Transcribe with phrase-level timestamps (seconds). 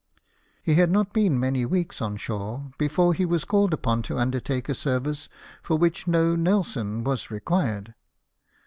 [0.63, 4.67] He had not been many weeks on shore before he was called upon to undertake
[4.67, 5.29] a service
[5.61, 7.93] for which no Nelson was required.